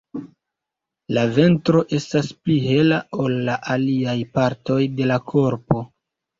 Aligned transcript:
La 1.17 1.25
ventro 1.35 1.83
estas 1.99 2.31
pli 2.41 2.57
hela 2.65 2.99
ol 3.27 3.39
la 3.51 3.61
aliaj 3.77 4.19
partoj 4.41 4.81
de 4.99 5.15
la 5.15 5.23
korpo. 5.33 5.89